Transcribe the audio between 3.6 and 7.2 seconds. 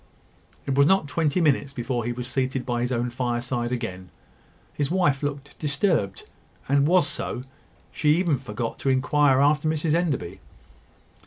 again. His wife looked disturbed; and was